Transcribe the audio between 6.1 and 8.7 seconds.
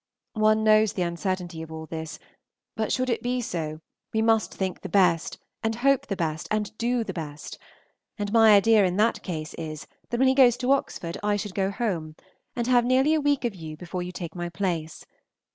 best, and do the best; and my